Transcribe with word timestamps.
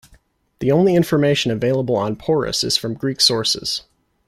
The 0.61 0.71
only 0.71 0.95
information 0.95 1.51
available 1.51 1.95
on 1.95 2.15
Porus 2.15 2.63
is 2.63 2.75
from 2.75 2.95
Greek 2.95 3.21
sources. 3.21 3.83